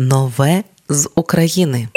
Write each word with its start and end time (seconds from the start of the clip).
Нове 0.00 0.64
з 0.88 1.10
України. 1.14 1.88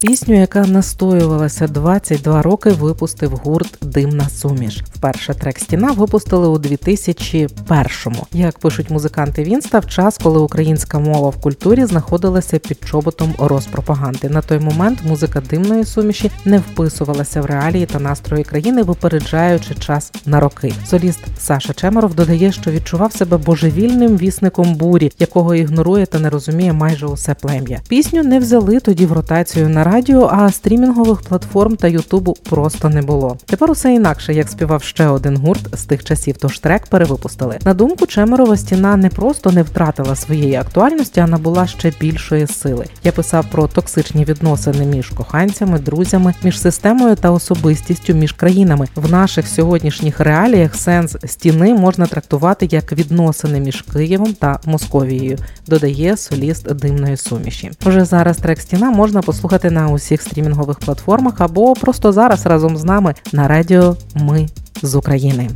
Пісню, 0.00 0.40
яка 0.40 0.66
настоювалася 0.66 1.68
22 1.68 2.42
роки, 2.42 2.70
випустив 2.70 3.30
гурт 3.30 3.78
Димна 3.82 4.28
суміш. 4.28 4.82
Вперше 4.94 5.34
трек 5.34 5.58
стіна 5.58 5.92
випустили 5.92 6.48
у 6.48 6.58
2001-му. 6.58 8.26
Як 8.32 8.58
пишуть 8.58 8.90
музиканти, 8.90 9.44
він 9.44 9.62
став 9.62 9.86
час, 9.86 10.18
коли 10.18 10.40
українська 10.40 10.98
мова 10.98 11.28
в 11.28 11.40
культурі 11.40 11.84
знаходилася 11.84 12.58
під 12.58 12.78
чоботом 12.84 13.34
розпропаганди. 13.38 14.28
На 14.28 14.40
той 14.40 14.58
момент 14.58 14.98
музика 15.08 15.40
димної 15.40 15.84
суміші 15.84 16.30
не 16.44 16.58
вписувалася 16.58 17.40
в 17.40 17.46
реалії 17.46 17.86
та 17.86 17.98
настрої 17.98 18.44
країни, 18.44 18.82
випереджаючи 18.82 19.74
час 19.74 20.12
на 20.26 20.40
роки. 20.40 20.74
Соліст 20.86 21.20
Саша 21.38 21.72
Чемеров 21.72 22.14
додає, 22.14 22.52
що 22.52 22.70
відчував 22.70 23.12
себе 23.12 23.36
божевільним 23.36 24.16
вісником 24.16 24.74
бурі, 24.74 25.12
якого 25.18 25.54
ігнорує 25.54 26.06
та 26.06 26.18
не 26.18 26.30
розуміє 26.30 26.72
майже 26.72 27.06
усе 27.06 27.34
плем'я. 27.34 27.80
Пісню 27.88 28.22
не 28.22 28.38
взяли 28.38 28.80
тоді 28.80 29.06
в 29.06 29.12
ротацію 29.12 29.68
на 29.68 29.87
радіо, 29.92 30.30
а 30.32 30.50
стрімінгових 30.50 31.20
платформ 31.20 31.76
та 31.76 31.88
Ютубу 31.88 32.36
просто 32.50 32.88
не 32.88 33.02
було. 33.02 33.36
Тепер 33.46 33.70
усе 33.70 33.94
інакше, 33.94 34.34
як 34.34 34.48
співав 34.48 34.82
ще 34.82 35.08
один 35.08 35.36
гурт 35.36 35.78
з 35.78 35.84
тих 35.84 36.04
часів, 36.04 36.36
тож 36.40 36.58
трек 36.58 36.86
перевипустили. 36.86 37.58
На 37.64 37.74
думку 37.74 38.06
Чемерова, 38.06 38.56
стіна 38.56 38.96
не 38.96 39.08
просто 39.08 39.50
не 39.50 39.62
втратила 39.62 40.16
своєї 40.16 40.54
актуальності, 40.54 41.20
а 41.20 41.26
набула 41.26 41.66
ще 41.66 41.92
більшої 42.00 42.46
сили. 42.46 42.86
Я 43.04 43.12
писав 43.12 43.46
про 43.50 43.66
токсичні 43.66 44.24
відносини 44.24 44.86
між 44.86 45.08
коханцями, 45.08 45.78
друзями, 45.78 46.34
між 46.42 46.60
системою 46.60 47.16
та 47.16 47.30
особистістю 47.30 48.14
між 48.14 48.32
країнами. 48.32 48.86
В 48.94 49.10
наших 49.10 49.48
сьогоднішніх 49.48 50.20
реаліях 50.20 50.74
сенс 50.74 51.16
стіни 51.24 51.74
можна 51.74 52.06
трактувати 52.06 52.68
як 52.70 52.92
відносини 52.92 53.60
між 53.60 53.82
Києвом 53.82 54.32
та 54.32 54.60
Московією, 54.64 55.38
додає 55.66 56.16
соліст 56.16 56.74
димної 56.74 57.16
суміші. 57.16 57.70
Вже 57.86 58.04
зараз 58.04 58.36
трек 58.36 58.60
стіна 58.60 58.90
можна 58.90 59.22
послухати 59.22 59.70
на 59.70 59.77
на 59.78 59.88
усіх 59.88 60.22
стрімінгових 60.22 60.78
платформах 60.78 61.34
або 61.38 61.74
просто 61.74 62.12
зараз 62.12 62.46
разом 62.46 62.76
з 62.76 62.84
нами 62.84 63.14
на 63.32 63.48
радіо 63.48 63.96
Ми 64.14 64.48
з 64.82 64.94
України. 64.94 65.50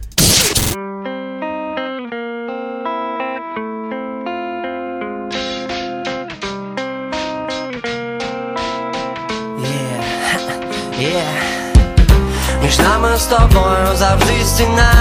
Між 12.62 12.78
нами 12.78 13.16
з 13.16 13.24
тобою 13.24 13.96
завжди 13.96 14.44
стіна. 14.44 14.92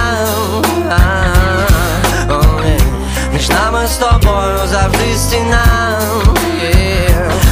Між 3.34 3.50
нами 3.50 3.88
з 3.88 3.98
тобою 3.98 4.58
завжди 4.68 5.16
стіна 5.18 5.92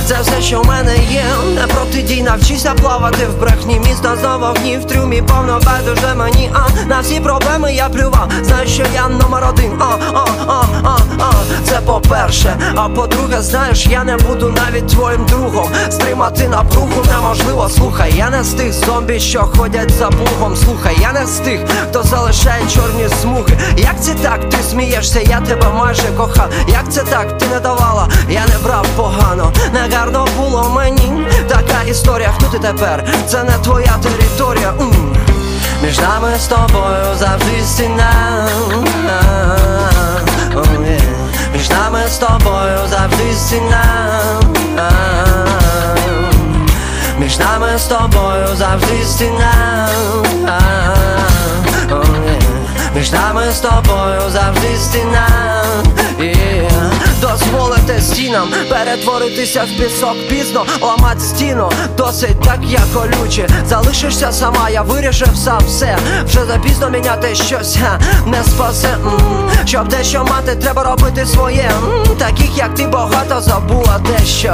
це 0.09 0.21
все, 0.21 0.41
що 0.41 0.61
в 0.61 0.65
мене 0.65 0.95
є, 1.11 1.23
не 1.55 1.67
протидій, 1.67 2.23
навчися 2.23 2.73
плавати 2.73 3.25
в 3.25 3.39
брехні. 3.39 3.79
Міста 3.79 4.15
за 4.15 4.37
вогні 4.37 4.77
в 4.77 4.85
трюмі, 4.85 5.21
повно 5.21 5.59
байдуже 5.65 6.15
мені, 6.15 6.51
а 6.53 6.85
на 6.87 6.99
всі 6.99 7.19
проблеми 7.19 7.73
я 7.73 7.89
плював. 7.89 8.31
Знаю, 8.41 8.67
що 8.67 8.83
я 8.93 9.07
номер 9.07 9.47
один, 9.49 9.71
а, 9.79 9.85
а, 10.13 10.25
а, 10.47 10.63
а 10.83 10.98
Це 11.63 11.79
по-перше, 11.85 12.57
а 12.75 12.89
по-друге, 12.89 13.41
знаєш, 13.41 13.87
я 13.87 14.03
не 14.03 14.17
буду 14.17 14.49
навіть 14.49 14.87
твоїм 14.87 15.25
другом. 15.25 15.69
Стримати 15.89 16.47
напругу 16.47 17.03
неможливо, 17.11 17.69
слухай, 17.69 18.13
я 18.17 18.29
не 18.29 18.43
з 18.43 18.53
тих 18.53 18.73
зомбі, 18.73 19.19
що 19.19 19.39
ходять 19.57 19.91
за 19.91 20.07
плугом. 20.07 20.55
Слухай, 20.55 20.97
я 21.01 21.13
не 21.13 21.25
з 21.25 21.39
тих, 21.39 21.59
хто 21.89 22.03
залишає 22.03 22.61
чорні 22.73 23.09
смуги. 23.21 23.57
Як 23.77 24.01
це 24.01 24.13
так? 24.13 24.49
Ти 24.49 24.57
смієшся, 24.69 25.19
я 25.19 25.41
тебе 25.41 25.69
майже 25.69 26.07
кохав. 26.17 26.49
Як 26.67 26.93
це 26.93 27.01
так? 27.03 27.37
Ти 27.37 27.45
не 27.47 27.59
давала, 27.59 28.07
я 28.29 28.41
не 28.47 28.63
брав 28.63 28.85
погано. 28.95 29.53
Не 29.73 29.95
гарно 29.95 30.27
було 30.37 30.71
мені 30.75 31.27
така 31.47 31.83
історія, 31.89 32.33
хто 32.37 32.47
ти 32.47 32.59
тепер? 32.59 33.03
Це 33.27 33.43
не 33.43 33.57
твоя 33.63 33.95
територія. 34.03 34.73
Між 35.83 35.99
нами 35.99 36.29
з 36.39 36.47
тобою 36.47 37.05
завжди 37.19 37.61
стіна 37.65 38.47
стіна 43.39 43.83
Між 47.19 47.39
нами 47.39 47.67
з 47.77 47.83
тобою 47.83 48.47
завжди 48.57 49.05
стіна. 49.05 49.89
Між 52.95 53.11
нами 53.11 53.51
з 53.51 53.59
тобою 53.59 54.21
завжди 54.29 54.77
стіна. 54.77 55.27
Дозволити 57.21 58.01
стінам 58.01 58.49
перетворитися 58.69 59.63
в 59.63 59.81
пісок 59.81 60.27
пізно, 60.29 60.65
ламать 60.81 61.21
стіну, 61.21 61.71
досить 61.97 62.41
так, 62.41 62.59
я 62.63 62.79
колюче 62.93 63.47
Залишишся 63.67 64.31
сама, 64.31 64.69
я 64.69 64.81
вирішив 64.81 65.35
сам 65.35 65.59
все. 65.67 65.97
Вже 66.25 66.45
запізно 66.45 66.89
міняти 66.89 67.35
щось, 67.35 67.77
не 68.25 68.43
спасе. 68.43 68.97
Щоб 69.65 69.87
дещо 69.87 70.25
мати, 70.29 70.55
треба 70.55 70.83
робити 70.83 71.25
своє. 71.25 71.71
Таких, 72.17 72.48
як 72.59 72.75
ти 72.75 72.87
багато 72.87 73.41
забула 73.41 73.99
дещо 73.99 74.53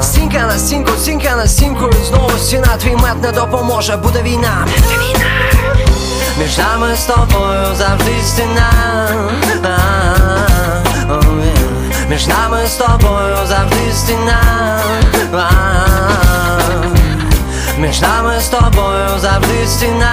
Стінка 0.00 0.38
на 0.38 0.58
стінку, 0.58 0.90
стінка 0.98 1.36
на 1.36 1.46
стінку 1.46 1.90
І 2.02 2.04
знову 2.04 2.30
стіна, 2.38 2.76
твій 2.82 2.96
мед 2.96 3.22
не 3.22 3.32
допоможе, 3.32 3.96
буде 3.96 4.22
війна. 4.22 4.66
Між 6.38 6.58
нами 6.58 6.96
з 6.96 7.04
тобою 7.04 7.74
завжди 7.78 8.12
стіна. 8.24 8.70
Між 12.10 12.26
нами 12.26 12.66
з 12.66 12.74
тобою 12.74 13.36
завжди 13.46 13.92
стіна. 13.94 14.42
Між 17.78 18.00
нами 18.00 18.40
з 18.40 18.48
тобою 18.48 19.08
завжди 19.18 19.66
стіна. 19.66 20.12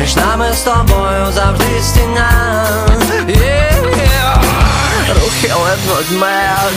Між 0.00 0.16
нами 0.16 0.46
з 0.54 0.60
тобою 0.60 1.32
завжди 1.32 1.82
стіна 1.82 2.89
Рухи 5.14 5.52
липнуть 5.54 6.10
мед, 6.10 6.72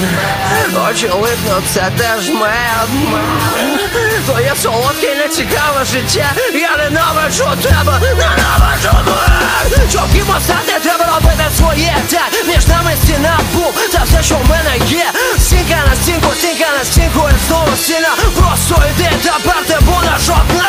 очі 0.89 1.07
липнуть, 1.07 1.63
це 1.73 1.91
теж 1.97 2.29
мед 2.29 2.89
Твоє 4.25 4.53
солодке 4.61 5.15
нецікаве 5.15 5.85
життя, 5.85 6.31
я 6.53 6.77
ненавиджу 6.77 7.45
тебе, 7.61 7.99
ненавиджу 8.01 8.97
тебе. 9.05 9.89
Щоб 9.89 10.11
кимось 10.13 10.43
стати, 10.43 10.79
треба 10.83 11.05
робити 11.05 11.43
своє. 11.57 11.95
Так, 12.11 12.45
між 12.47 12.67
нами 12.67 12.91
стіна. 13.03 13.39
Був, 13.53 13.73
це 13.91 14.01
все, 14.05 14.23
що 14.23 14.35
в 14.35 14.49
мене 14.49 14.77
є. 14.87 15.05
Стінка 15.39 15.77
на 15.89 15.95
стінку, 15.95 16.33
стінка 16.39 16.65
на 16.77 16.83
стінку, 16.83 17.29
і 17.29 17.47
знову 17.47 17.77
стіна. 17.77 18.09
Просто 18.39 18.83
йди, 18.91 19.09
тепер 19.23 19.65
ти 19.67 19.77
будеш 19.85 20.29
одна 20.29 20.62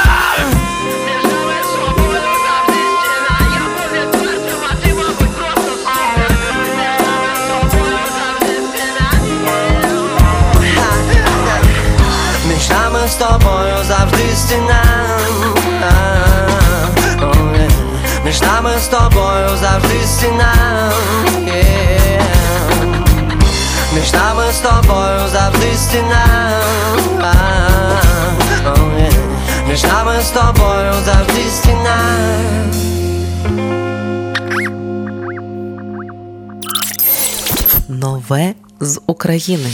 з 13.08 13.14
тобою 13.14 13.76
завжди 13.88 14.36
стіна 14.36 14.84
Між 18.24 18.40
нами 18.40 18.70
з 18.78 18.88
тобою 18.88 19.48
завжди 19.60 20.06
стіна 20.06 20.54
Між 23.94 24.12
нами 24.12 24.42
з 24.52 24.58
тобою 24.58 25.28
завжди 25.32 25.74
стіна 25.76 26.50
Між 29.68 29.82
нами 29.82 30.22
з 30.22 30.30
тобою 30.30 30.92
завжди 31.04 31.50
стіна 31.50 31.98
Нове 37.88 38.54
з 38.80 39.00
України. 39.06 39.70